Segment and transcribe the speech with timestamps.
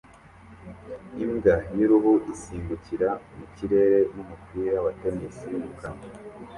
[1.23, 5.35] imbwa y'uruhu isimbukira mu kirere n'umupira wa tennis
[5.65, 6.05] mu kanwa